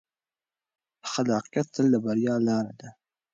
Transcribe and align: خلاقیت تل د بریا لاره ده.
خلاقیت 1.11 1.67
تل 1.73 1.85
د 1.93 1.95
بریا 2.05 2.35
لاره 2.47 2.73
ده. 2.79 2.89